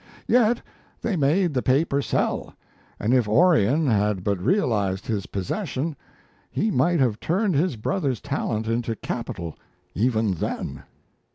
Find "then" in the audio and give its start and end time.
10.33-10.81